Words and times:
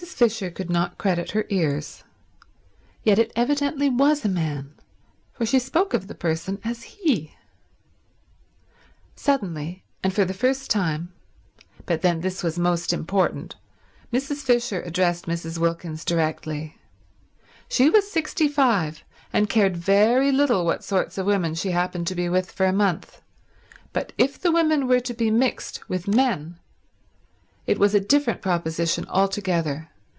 Mrs. 0.01 0.13
Fisher 0.15 0.49
could 0.51 0.69
not 0.71 0.97
credit 0.99 1.31
her 1.31 1.45
ears. 1.49 2.03
Yet 3.03 3.17
it 3.19 3.31
evidently 3.35 3.87
was 3.89 4.23
a 4.25 4.29
man, 4.29 4.73
for 5.31 5.45
she 5.47 5.57
spoke 5.59 5.93
of 5.95 6.05
the 6.07 6.13
person 6.15 6.59
as 6.63 6.81
he. 6.83 7.35
Suddenly 9.15 9.83
and 10.03 10.11
for 10.13 10.23
the 10.25 10.33
first 10.33 10.69
time—but 10.71 12.01
then 12.03 12.21
this 12.21 12.41
was 12.43 12.57
most 12.59 12.93
important—Mrs. 12.93 14.41
Fisher 14.41 14.81
addressed 14.81 15.25
Mrs. 15.27 15.57
Wilkins 15.59 16.03
directly. 16.05 16.77
She 17.69 17.87
was 17.91 18.11
sixty 18.11 18.47
five, 18.47 19.03
and 19.33 19.49
cared 19.51 19.77
very 19.77 20.31
little 20.31 20.65
what 20.65 20.83
sorts 20.83 21.17
of 21.19 21.25
women 21.27 21.53
she 21.55 21.71
happened 21.71 22.05
to 22.07 22.15
be 22.15 22.27
with 22.29 22.51
for 22.51 22.65
a 22.67 22.73
month, 22.73 23.21
but 23.93 24.13
if 24.19 24.39
the 24.39 24.51
women 24.51 24.87
were 24.87 24.99
to 25.01 25.13
be 25.13 25.29
mixed 25.31 25.87
with 25.89 26.07
men 26.07 26.59
it 27.67 27.77
was 27.79 27.93
a 27.95 27.99
different 27.99 28.41
proposition 28.43 29.05
altogether. 29.07 29.87